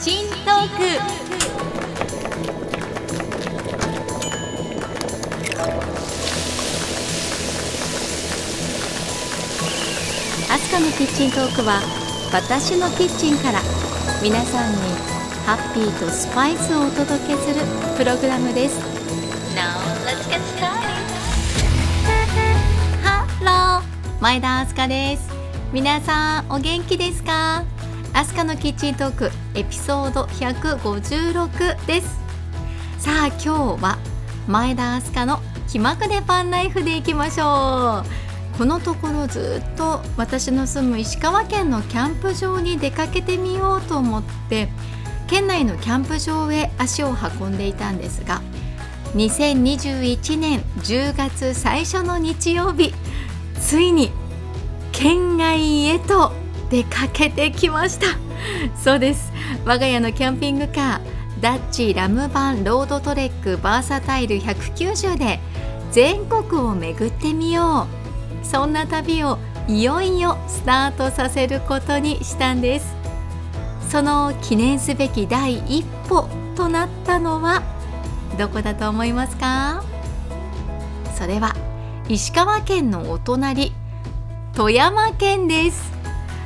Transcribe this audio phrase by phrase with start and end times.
[0.00, 0.82] チントーク。
[10.52, 11.80] アスカのキッチントークは
[12.32, 13.60] 私のキッチンから
[14.20, 14.78] 皆さんに
[15.46, 17.64] ハッピーとスパイスをお届けする
[17.96, 18.80] プログラムです。
[19.54, 20.90] Now let's get started.
[24.20, 25.30] 前田アスカです。
[25.72, 27.64] 皆さんお元気ですか？
[28.14, 32.18] アスカのキッチントークエピソード156です。
[32.98, 33.48] さあ今日
[33.82, 33.98] は
[34.46, 38.58] 前田アスカの気まぐれパンナイフでいきましょう。
[38.58, 44.68] このところずっと私の住む石川県のキャンプ場に出かけてみようと思って
[45.26, 48.42] 県内のキャンプ場へ足を運んでいたんですが
[49.14, 52.92] 2021年10月最初の日曜日
[53.58, 54.10] ついに
[54.92, 56.32] 県外へと
[56.72, 58.06] 出かけてきました。
[58.82, 59.30] そうです。
[59.66, 65.38] 我が家のキャンピングカーダッチラムバンロードトレックバーサタイル190で
[65.90, 67.86] 全国を巡ってみよ
[68.42, 68.46] う。
[68.46, 72.96] そんな旅をいよいよスタートさせることにしたんです。
[73.90, 76.26] その記念すべき第一歩
[76.56, 77.62] となったのは
[78.38, 79.84] どこだと思いますか？
[81.14, 81.54] それは
[82.08, 83.72] 石川県のお隣
[84.54, 85.91] 富山県です。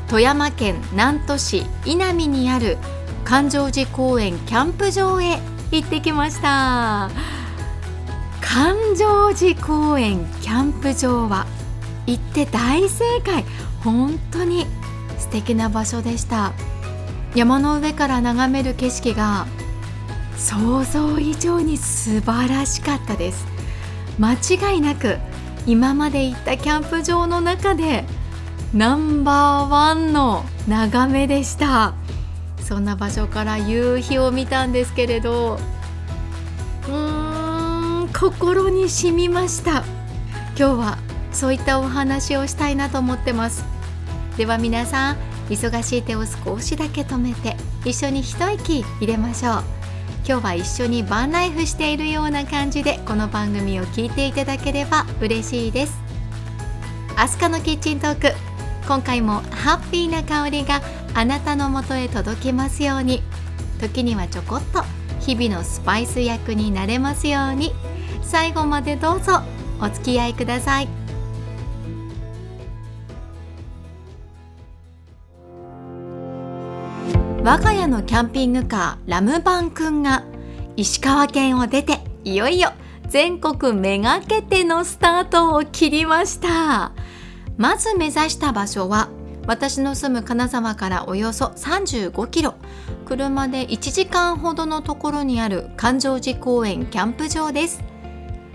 [0.08, 2.78] 富山県南砺市稲美にある
[3.24, 5.40] 環状寺公園キャンプ場へ
[5.72, 7.10] 行ってきました。
[8.40, 11.44] 環状寺公園キャンプ場は
[12.06, 13.44] 行って大正解。
[13.82, 14.66] 本当に
[15.18, 16.52] 素敵な場所でした。
[17.34, 19.46] 山の上から眺める景色が
[20.36, 23.46] 想像以上に素晴らしかったです。
[24.18, 25.18] 間違いなく
[25.66, 28.04] 今まで行ったキャンプ場の中で
[28.76, 31.94] ナンバーワンの眺めでした。
[32.60, 35.58] そんな場所から夕日を見たんですけれど
[36.86, 39.82] うーん心に染みました。
[40.48, 40.98] 今日は
[41.32, 43.64] そういったお話をしたいなと思ってます。
[44.36, 45.16] では皆さん
[45.48, 47.56] 忙しい手を少しだけ止めて
[47.86, 49.64] 一緒に一息入れましょう。
[50.28, 55.98] 今日は一緒にバンライフしているような感じでこの番組を聞いていただければ嬉しいです。
[57.16, 58.45] アスカのキッチントーク
[58.86, 60.80] 今回もハッピーな香りが
[61.12, 63.20] あなたのもとへ届きますように。
[63.80, 64.84] 時にはちょこっと
[65.18, 67.72] 日々のスパイス役になれますように。
[68.22, 69.40] 最後までどうぞ
[69.80, 70.88] お付き合いください。
[77.42, 80.22] 我が家のキャンピングカーラムバンくんが
[80.76, 82.72] 石川県を出ていよいよ
[83.08, 86.92] 全国めがけてのスタートを切りました。
[87.56, 89.08] まず目指した場所は
[89.46, 92.54] 私の住む金沢からおよそ35キロ。
[93.06, 97.82] 車で1時間ほどのところにある環状寺公園キャンプ場です。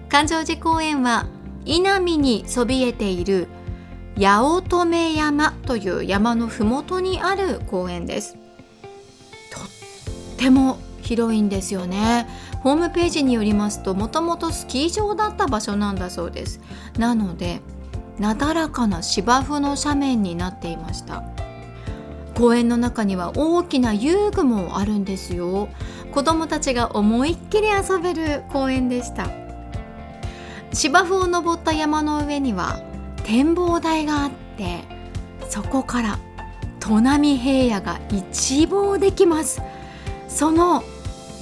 [0.09, 1.27] 環状寺公園は
[1.63, 3.47] 稲見にそびえている
[4.19, 8.33] 八乙女山という山のふもとにある公園です。
[8.33, 9.63] とっ
[10.37, 12.27] ても広いんですよね。
[12.61, 16.59] ホームページによりますともともとスキー場だった場所なんだそうです。
[16.97, 17.61] なので
[18.21, 21.23] なだらかな芝生の斜面になっていました。
[22.35, 25.69] 公園の中には大きな遊具もあるんですよ。
[26.11, 29.27] 子供たちが思いっきり遊べる公園でした。
[30.71, 32.79] 芝生を登った山の上には
[33.23, 34.83] 展望台があって
[35.49, 36.19] そこから
[36.79, 39.63] 砺波平野が一望できます。
[40.27, 40.83] その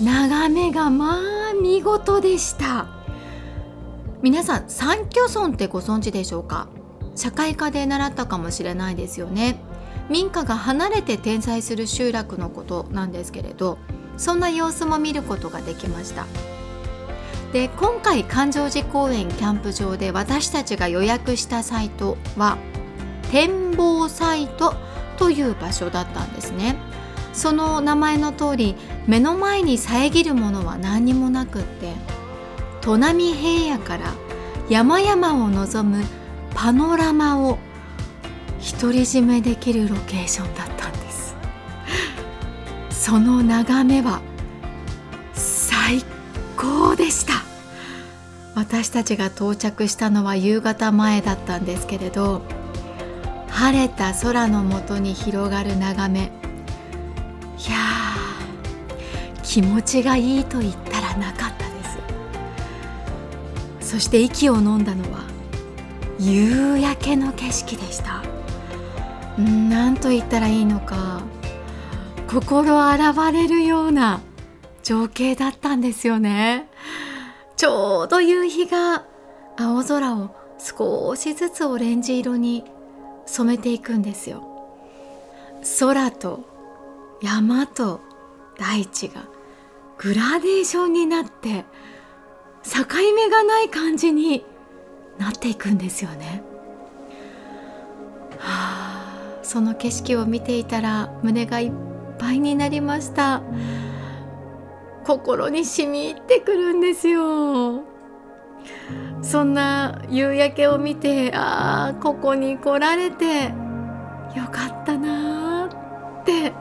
[0.01, 2.98] 眺めがまあ見事でした。
[4.21, 6.67] 皆さん三居村ってご存知でしょうか？
[7.15, 9.61] 社会科で習ったかもしれないですよね。
[10.09, 13.77] 民家が離れて点在する集落のことなんですけれど
[14.17, 16.25] そんな様子も見ることができました。
[17.53, 22.57] で今回環状寺公園キャンプ場で私たちが予約したサイトは
[23.31, 24.73] 展望サイト
[25.17, 26.75] という場所だったんですね。
[27.31, 28.75] その名前の通り
[29.07, 31.93] 目の前に遮るものは何にもなくって
[32.89, 34.15] 砺波平野から
[34.67, 36.03] 山々を望む
[36.55, 37.59] パノラマを
[38.81, 41.35] 独り占めできるロケーションだったんです。
[42.89, 44.21] その眺めは
[45.33, 46.03] 最
[46.57, 47.33] 高でした。
[48.55, 52.41] 私たちが到着したのは夕方前だったんですけれど
[53.49, 56.21] 晴れた空の下に広がる眺め。
[56.21, 57.77] いや
[59.43, 61.48] 気持ちがいいと言ったらなかった
[63.89, 65.21] そして息を飲んだのは
[66.19, 68.21] 夕焼けの景色でした。
[69.41, 71.23] ん何と言ったらいいのか
[72.29, 74.21] 心洗われるような
[74.83, 76.69] 情景だったんですよね。
[77.57, 79.07] ちょうど夕日が
[79.57, 82.65] 青空を少しずつオレンジ色に
[83.25, 84.43] 染めていくんですよ。
[85.79, 86.43] 空と
[87.23, 88.01] 山と
[88.59, 89.23] 大地が
[89.97, 91.65] グラデーションになって
[92.63, 92.85] 境
[93.15, 94.45] 目がない感じに
[95.17, 96.43] なっていくんですよね。
[98.37, 101.71] はあ、その景色を見ていたら胸がいっ
[102.17, 103.41] ぱいになりました。
[105.03, 107.83] 心に染み入ってくるんですよ。
[109.21, 113.45] そんな夕焼けを見てああここに来られて
[114.35, 116.53] よかったなーって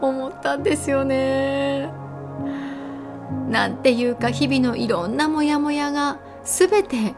[0.00, 2.05] 思ったんですよね。
[3.48, 7.14] なんていうか日々のいろんなモヤモヤが全て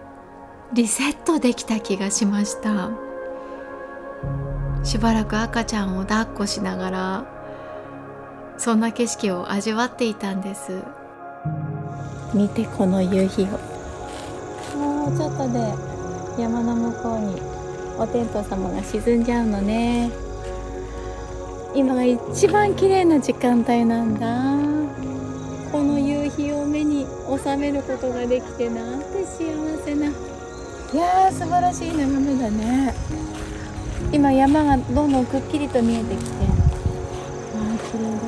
[0.73, 2.91] リセットできた気がしました。
[4.85, 7.25] しばらく赤ちゃんを抱っこしながら
[8.59, 10.83] そんな景色を味わっていたんです。
[12.35, 13.47] 見てこの夕日を。
[14.77, 15.59] もうちょっとで
[16.43, 17.41] 山の向こうに
[17.99, 20.11] お天道様が沈んじゃうのね。
[21.75, 24.78] 今が一番綺麗な時間帯なんだ。
[26.39, 27.07] の夕日を目に
[27.45, 29.53] 収めることができてなんて幸
[29.85, 30.07] せな。
[30.07, 30.11] い
[30.97, 32.95] やー素晴らしい眺めだね。
[34.13, 36.31] 今山がどんどんくっきりと見えてきて。
[36.31, 36.37] あ
[37.59, 38.19] あ綺麗だ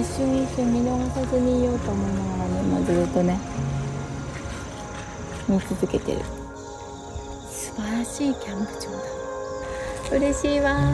[0.00, 3.38] 一瞬一瞬見逃さずにいようと思いながらね、まあ、ずっとね
[5.48, 6.20] 見続けてる。
[7.50, 10.16] 素晴らしいキャンプ場だ。
[10.16, 10.92] 嬉しいわ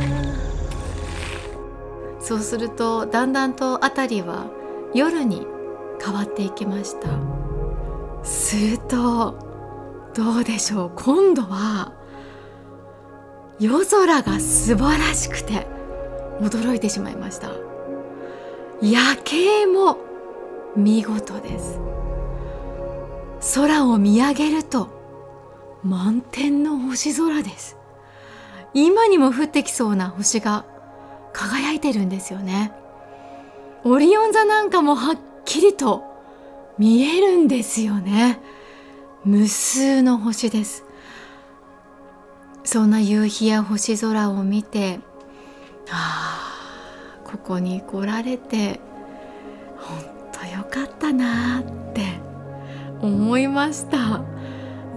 [2.20, 4.46] そうするとだんだんと辺りは
[4.96, 5.46] 夜に
[6.02, 7.08] 変わっていきました。
[8.25, 9.38] すると
[10.14, 10.93] どうでしょう。
[10.96, 11.93] 今度は
[13.60, 15.66] 夜空が素晴らしくて
[16.40, 17.50] 驚いてしまいました。
[18.81, 19.98] 夜景も
[20.75, 21.78] 見事です。
[23.54, 24.88] 空を見上げると
[25.82, 27.76] 満天の星空です。
[28.72, 30.64] 今にも降ってきそうな星が
[31.34, 32.72] 輝いてるんですよね。
[33.88, 36.02] オリオン座なんかもはっきりと
[36.76, 38.40] 見えるんですよね。
[39.24, 40.84] 無数の星です。
[42.64, 44.98] そんな夕日や星空を見て
[45.88, 46.50] あ
[47.22, 48.80] ここに来られて
[49.78, 52.02] 本当よかったなって
[53.00, 54.24] 思いました。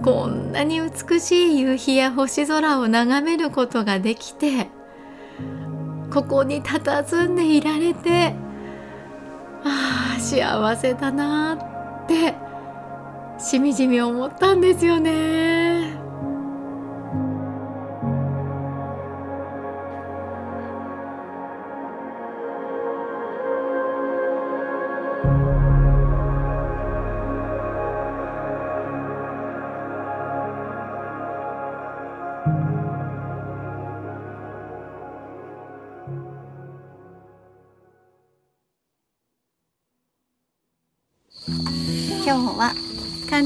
[0.02, 4.66] こんなに美しい夕日や星空を眺めることができて
[6.12, 8.34] ここに佇んでいられて
[9.64, 12.34] ああ幸せだなって
[13.38, 15.79] しみじみ思ったんですよね。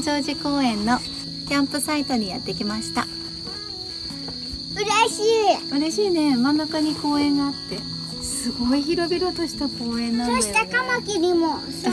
[0.05, 0.99] 環状寺公園の
[1.47, 3.07] キャンプサイトにやってきました。
[4.75, 5.71] 嬉しい。
[5.75, 6.35] 嬉しいね。
[6.35, 7.79] 真ん中に公園があって。
[8.21, 11.57] すごい広々とした公園なんだよ、ね、そしてカマキリも。
[11.57, 11.91] 虫だ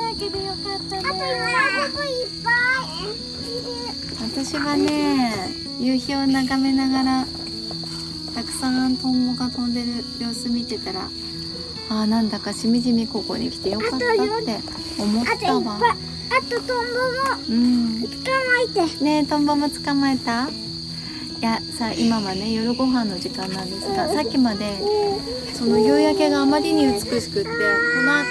[0.00, 1.02] らけでよかったね。
[1.04, 1.22] あと今
[1.86, 7.26] ここいっぱい私はね夕日を眺めながら
[8.34, 11.08] たくさんトンボが飛んでる様子見てたら
[11.90, 14.04] あーなんだかしみじみここに来てよかったって
[14.98, 15.78] 思ったわ。
[16.30, 18.02] あとトンボもうん。
[18.02, 20.48] 捕まえてねえトンボも捕まえた？
[20.48, 24.76] いやさ今はね夜ご飯の時間なんですがさっきまで
[25.54, 27.48] その夕焼けがあまりに美しくってこ
[28.02, 28.26] の後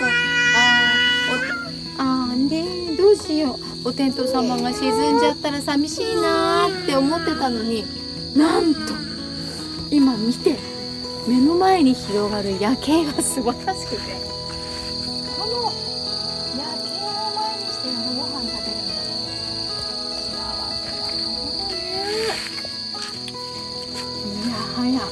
[1.97, 3.87] ああーねどうしよう。
[3.89, 7.85] お天道様が沈んじゃったら寂しいなーって思ってたのに
[8.35, 8.79] なんと
[9.89, 10.57] 今見て
[11.27, 14.01] 目の前に広がる夜景が素晴らしくて。
[15.37, 15.73] この
[16.55, 18.95] 夜景を前にして夜ご飯食べるんだ
[20.23, 20.31] 幸
[20.71, 20.95] せだ
[21.67, 21.75] ね
[24.25, 25.03] いやはや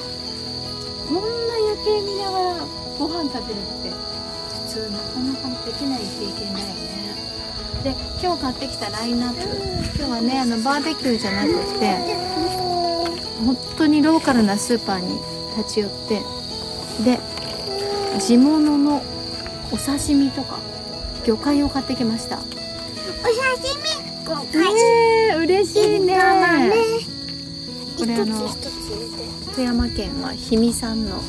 [1.08, 2.64] こんな夜景見ながら
[2.98, 6.06] ご飯食べるって普通なかなかできない経
[6.40, 6.74] 験だよね。
[7.84, 7.92] で
[8.22, 9.42] 今日買ってきたラインナップ。
[9.98, 11.98] 今日はねあのバーベキューじゃなくて
[13.46, 16.22] 本当にローカルなスーパーに立ち寄って
[17.04, 17.20] で
[18.20, 19.02] 地物の
[19.72, 20.60] お刺身とか
[21.26, 22.38] 魚介を買ってきました。
[22.38, 22.54] お刺
[23.82, 24.62] 身5回
[25.32, 26.18] えー、嬉しいね。
[27.98, 28.50] これあの
[29.54, 31.22] 富山県は氷見産の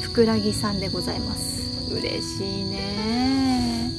[0.00, 1.62] ふくらぎさんでございます。
[1.92, 3.90] 嬉しいね。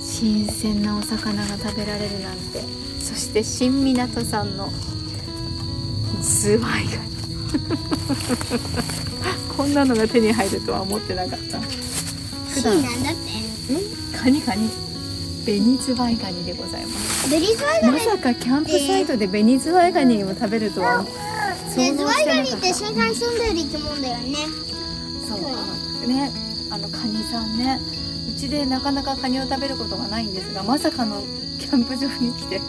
[0.00, 2.86] 新鮮なお魚が食べられるなんて。
[3.06, 4.68] そして新港さんの
[6.20, 7.15] ズワイガニ
[9.56, 11.58] こんなのが手に入るとは思ってなかった。
[12.50, 12.82] 普段。
[12.82, 13.18] なんだって。
[14.16, 14.70] カニカニ。
[15.44, 17.30] 紅ズワイガニでございます。
[17.30, 17.92] ベリーズワイガニ。
[17.94, 21.04] まさかキャンプサイトで紅ズワイガニを食べるとは。
[21.76, 22.66] ベズワイガニっなかった。
[22.66, 23.38] て深海に住ん。
[23.38, 24.36] でる生き物だよね
[25.28, 25.40] そう
[26.08, 26.30] ね。
[26.70, 27.80] あのカニさんね。
[28.36, 31.22] うちでなかなかカニを食べることがないんですがまさかの
[31.58, 32.60] キャンプ場に来て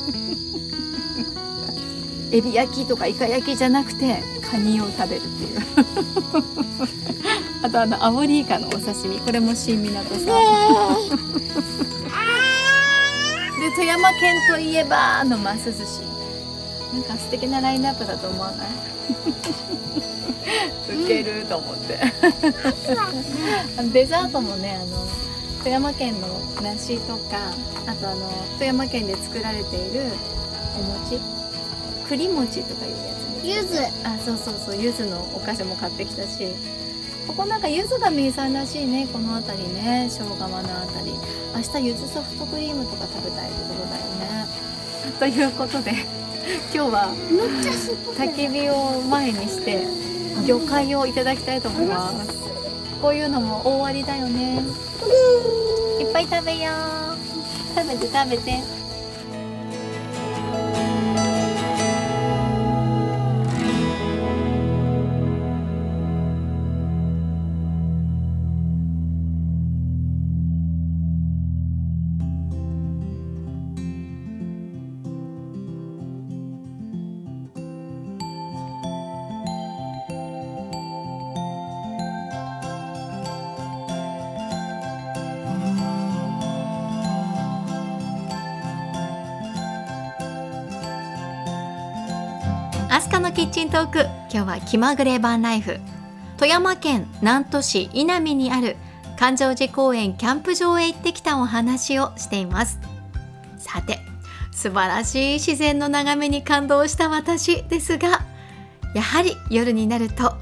[2.32, 5.60] エビ焼きとかイカ焼きじゃなくてカニを食べるっていう。
[7.64, 9.18] あとあのアオリイカのお刺身。
[9.20, 10.20] これも新港さん。
[13.60, 16.02] で富山県といえばあのマス寿司。
[16.94, 18.68] なんか素敵なラインナップだと思わない？
[21.04, 22.00] ウケると思って。
[23.92, 25.08] デザートもねあの
[25.60, 26.28] 富山県の
[26.62, 27.38] 梨とか
[27.88, 30.04] あとあの富山県で作られている
[30.80, 31.20] お餅
[32.10, 36.48] 栗餅とかいうやつですゆずあそうそうそう柚子のお菓子も買ってきたし。
[37.28, 41.18] ここなんか柚子が名産らしいねこの辺りね庄川の辺り。
[41.54, 44.48] 明日柚子ソフトクリームとか食べたいところだよね。
[45.20, 45.92] ということで
[46.74, 47.14] 今日は
[48.18, 49.86] 焚き火を前にして
[50.46, 52.30] 魚介をいただきたいと思います。
[53.02, 54.64] こういうのも大ありだよね。
[56.00, 57.78] いっぱい食べよう。
[57.78, 58.64] 食べて食べて
[93.18, 94.02] アスカのキッチントーク。
[94.32, 95.80] 今日は気まぐれバンライフ。
[96.38, 98.76] 富山県南砺市稲美にある
[99.18, 102.80] 環状寺公園キャンプ場へ行ってきたお話をしています。
[103.58, 103.98] さて
[104.52, 108.22] 素晴らしい自然の眺めに感動した私ですが
[108.94, 110.36] やはり夜になると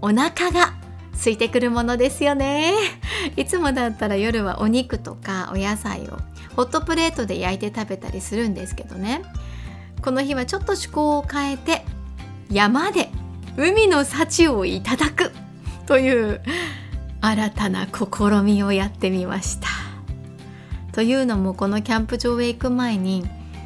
[0.00, 0.72] お腹が
[1.12, 2.72] 空いてくるものですよね。
[3.36, 6.16] いつもだったら夜はお肉とかお野菜を
[6.56, 9.20] ホットプレートで焼いて食べたりするんですけどね。
[10.00, 11.84] この日はちょっと趣向を変えて
[12.50, 13.10] 山で
[13.56, 15.32] 海の幸をいただく
[15.86, 16.40] という
[17.20, 19.68] 新たな試みをやってみました。
[20.92, 23.24] というのもこのキャンプ場へ行く前に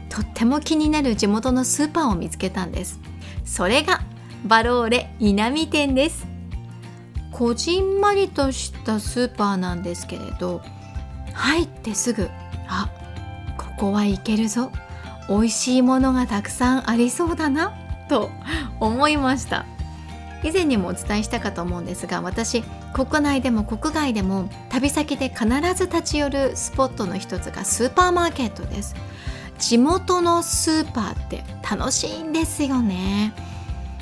[0.08, 3.00] とっても気になる地元のスーパーを見つけたんです。
[3.44, 4.00] それが
[4.44, 6.36] バローレ稲美店です。
[7.36, 10.62] こじんまりとしたスーパーなんですけれど
[11.34, 12.30] 入ってすぐ
[12.66, 12.88] あ
[13.58, 14.72] ここはいけるぞ
[15.28, 17.74] 美味しいものがたくさんありそうだな
[18.08, 18.30] と
[18.80, 19.64] 思いました。
[20.42, 28.94] 以前にもお伝えしたかと思うんですが私国内でも国外でも旅先で必ず立ち寄るスポットの一つがスーパーマーケットです。
[29.58, 33.32] 地元のスーパーって楽しいんですよね。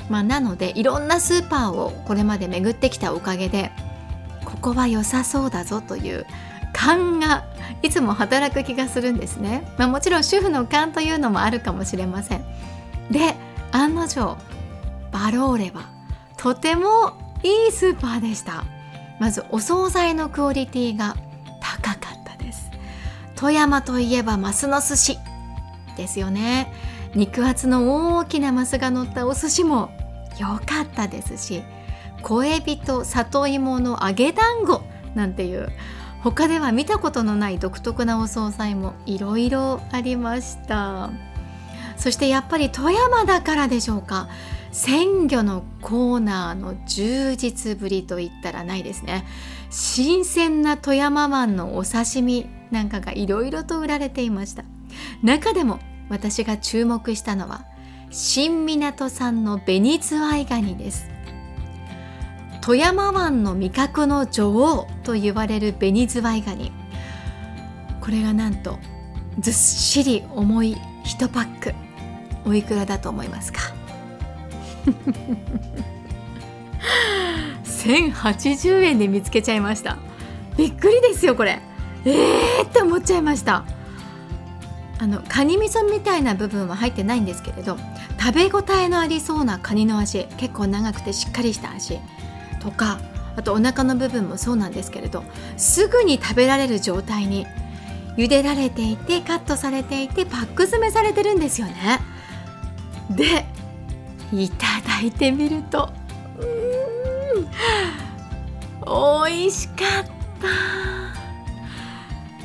[0.09, 3.71] まあなのでいろんなスーパーをこれまで巡ってきたおかげで
[4.43, 6.25] ここは良さそうだぞという
[6.73, 7.45] 勘が
[7.81, 12.45] いつも働く気がするんですね、まあ、もちろん主婦の勘というのもあるかもしれません。
[13.09, 13.35] で
[13.75, 14.37] 案の定
[15.11, 15.89] バローレは
[16.37, 17.11] とても
[17.43, 18.63] いいスーパーでした。
[19.19, 21.15] まずお惣菜のクオリティが
[21.59, 22.71] 高かったです。
[23.35, 25.17] 富山といえばマスの寿司
[25.97, 26.73] ですよね。
[27.15, 29.89] 肉厚の大きなマスが乗ったお寿司も
[30.39, 31.63] 良かったですし
[32.21, 34.83] 小エビと里芋の揚げ団子
[35.15, 35.69] なんていう
[36.23, 41.09] 他では見たことのない独特なお惣菜もいろいろありました。
[42.05, 44.29] そしてやっぱり富山だからでしょうか。
[44.71, 49.25] 鮮魚のコーナーの充実ぶりといったらないですね。
[49.71, 54.65] 新鮮な富山湾のお刺身なんかがいろいろと売られていました。
[55.23, 57.65] 中でも私が注目したのは
[58.11, 61.09] 新港産の紅ズワイガニです。
[62.61, 66.71] 富山湾の味覚の女王と言われる紅ズワイガニ。
[67.99, 68.77] これがなんと
[69.39, 71.84] ずっしり重い1パック。
[72.45, 73.59] おいくらだと思いますか？
[77.65, 79.97] 1080円で見つけちゃいました。
[80.57, 81.59] びっくりですよこれ。
[82.05, 83.65] えーって思っちゃいました。
[84.97, 87.77] あのカニ味噌みたいな部分は入ってないんですけれど
[88.17, 91.99] 食べ応えのありそうなカニの味結構長くてしっかりした味。
[92.61, 92.99] とか
[93.35, 95.23] あとお腹の部分もそうなんですけれど
[95.57, 97.45] すぐに食べられる状態に
[98.17, 101.99] 茹でられていてカットされていてパック詰めされてるんですよね。
[103.09, 103.45] で
[104.33, 105.89] いただいてみると
[106.39, 106.45] う
[107.41, 107.45] ん
[109.27, 110.15] 美味しかった。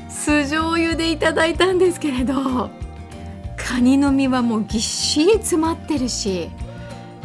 [0.08, 2.70] 酢醤油でいただいたんですけれど
[3.56, 6.50] カニの身はもうぎっしり詰まってるし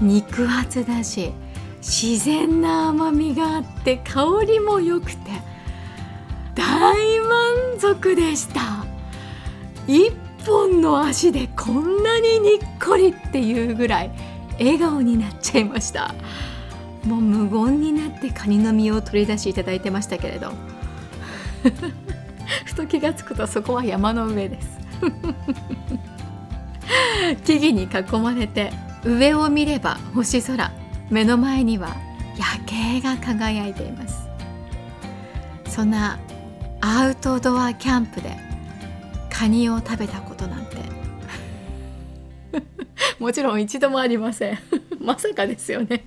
[0.02, 1.34] 肉厚だし
[1.80, 5.18] 自然な甘みがあって香りも良くて
[6.56, 8.86] 大満足でした。
[9.88, 10.12] 一
[10.46, 14.12] 本の足でこんなににっこりっていうぐらい
[14.60, 16.14] 笑顔になっちゃいました。
[17.04, 20.52] もう無言になってカニの身を取り出していただいてましたけれど。
[22.66, 24.80] ふと気が付くとそこは山の上です。
[27.46, 27.88] 木々に囲
[28.22, 28.72] まれて
[29.04, 30.72] 上を見れば星空。
[31.10, 31.96] 目の前には
[32.38, 34.28] 夜景が輝いています。
[35.68, 36.20] そんな
[36.82, 38.45] アウトドアキャンプで
[39.38, 40.78] カニを食べたことなんて。
[43.20, 44.60] もちろん一度もありません。
[45.00, 46.06] まさかですよね。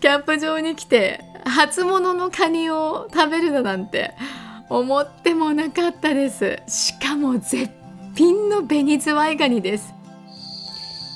[0.00, 4.14] キャンプ場に来て初物のカニを食べるのなんて
[4.68, 6.58] 思ってもなかったです。
[6.68, 7.68] しかも絶
[8.14, 9.92] 品の紅ズワイガニです。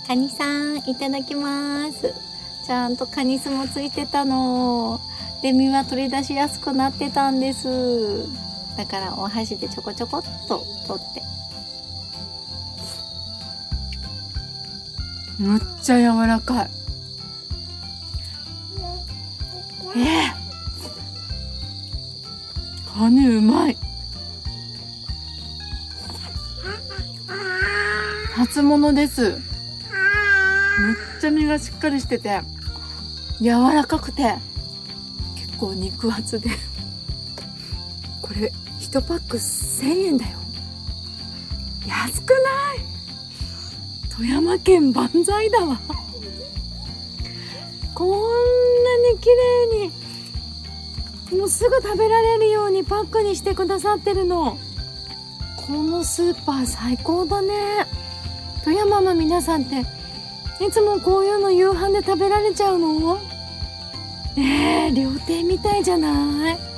[0.09, 2.13] カニさんいただきます。
[2.67, 4.99] ちゃんとカニ酢もついてたの。
[5.43, 8.45] で身は取り出しやすくなってたんです。
[8.77, 11.23] だからお箸でちょこちょこっと取って。
[15.39, 16.71] むっちゃ柔らかい。
[19.97, 20.35] ええ。
[22.97, 23.77] カニうまい。
[28.35, 29.31] 初物です。
[29.31, 29.41] むっ
[31.21, 32.41] ちゃ身がしっかりしてて
[33.41, 34.35] 柔らかくて
[35.37, 36.51] 結構肉厚で。
[38.21, 38.53] これ
[38.95, 40.39] 1パック1000円だよ。
[41.85, 42.39] 安くない？
[44.17, 45.81] 富山県万歳だわ。
[47.93, 48.17] こんな
[49.13, 49.31] に綺
[49.73, 49.89] 麗
[51.33, 54.57] にもうすぐ食べられるようにパックにしてくださってるの。
[55.67, 57.87] このスーパー最高だね。
[58.63, 59.81] 富山の皆さんって
[60.65, 63.19] いつもこういうの夕飯で食べられちゃうの？
[64.37, 66.74] え、料亭みたいじゃない？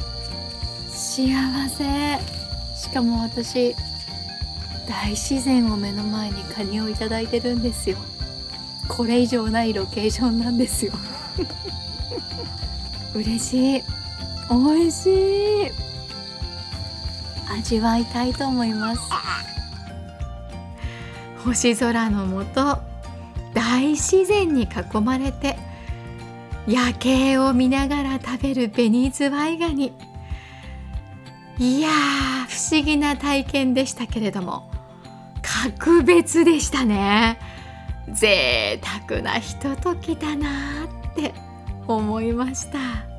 [1.16, 1.32] 幸
[1.70, 2.18] せ。
[2.76, 3.74] しかも私
[4.86, 7.96] 大自然を目の前にカニをいただいてるんですよ。
[8.86, 10.92] これ以上ないロケーションなんですよ。
[13.16, 13.82] 嬉しい。
[14.50, 15.70] 美味しい。
[17.50, 19.00] 味わいたいと思います。
[21.46, 22.82] 星空の下
[23.54, 25.56] 大自然に囲まれて
[26.66, 29.94] 夜景を見ながら食べる紅ズワイガニ。
[31.58, 31.88] いや
[32.48, 34.70] 不思議な体験でしたけれども。
[35.42, 37.38] 格別でしたね。
[38.12, 41.32] 贅沢なひとときだなって
[41.86, 43.15] 思いました。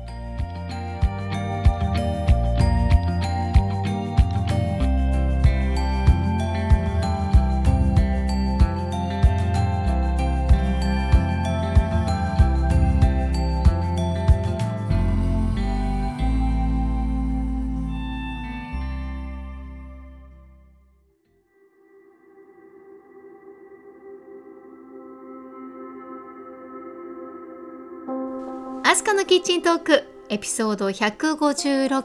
[29.28, 32.02] キッチントークエピソード156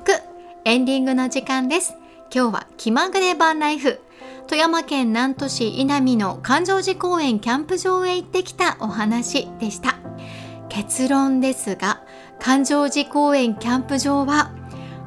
[0.65, 1.93] エンディングの時間です。
[2.35, 4.01] 今日は気まぐれバンライフ。
[4.47, 9.95] 富山県南砺市稲美の環状寺公園キャンプ場へ行ってきたお話でした。
[10.67, 12.03] 結論ですが
[12.41, 14.51] 環状寺公園キャンプ場は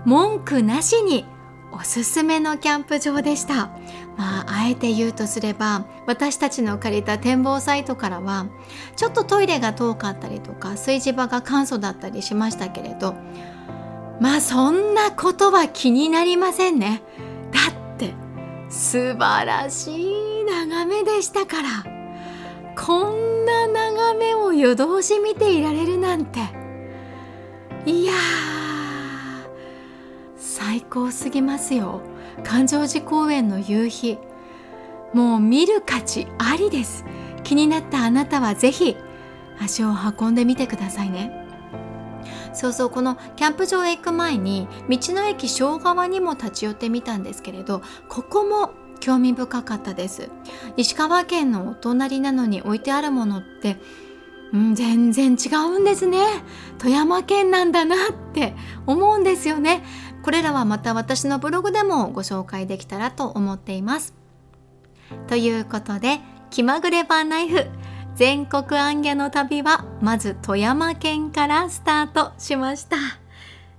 [0.06, 1.26] 文句なしに
[1.70, 3.68] おすすめのキャンプ場でした。
[4.16, 8.46] まあ、あえて言うとすれば私たちの借りた展望サイトからは
[8.96, 13.14] ちょっとトイレが遠かったりとか炊事場が簡素だったりしましたけれど
[14.20, 17.02] まあそんなことは気になりませんね。
[17.52, 17.58] だ
[17.94, 18.14] って
[18.70, 21.68] 素晴らしい眺めでしたから。
[22.76, 26.40] こんな眺めを夜通し見ていられるなんて。
[27.86, 28.12] いや
[30.36, 32.00] 最高すぎますよ。
[32.44, 34.18] 環状寺公園の夕日。
[35.12, 37.04] もう見る価値ありです。
[37.42, 38.96] 気になったあなたはぜひ
[39.60, 41.46] 足を運んでみてくださいね。
[42.52, 50.30] そうそうこのキャンプ場へ行く前に道の駅小川にも立ち寄ってみたんですけれどここも興味深かったです。
[50.76, 53.76] 石川県のお隣なのに置いてあるものって
[54.52, 56.18] うん、全然違うんですね。
[56.78, 57.98] 富山県なんだなっ
[58.32, 58.54] て
[58.86, 59.84] 思うんですよね。
[60.26, 64.12] これらはまた私のブログでもご紹介できたらと思っています。
[65.28, 66.18] ということで
[66.50, 67.66] 気まぐれバンライフ
[68.16, 72.96] 全国アンギャの旅はまず富山県からスタートしました。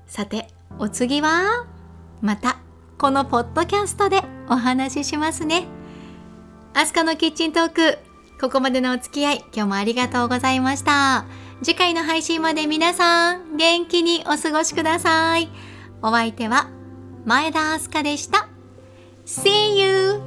[0.06, 0.48] さて
[0.80, 1.66] お次は
[2.22, 2.60] また
[2.98, 5.66] このポッドキャストでお話ししますね。
[6.74, 7.98] アスカのキッチントーク
[8.40, 11.26] ここまでのお付き合い今日もありがとうございました。
[11.62, 15.50] 次回の配信まで皆さん元気にお過ごしください。
[16.02, 16.70] お相手は
[17.26, 18.48] 前田明日香でした
[19.26, 20.27] See you!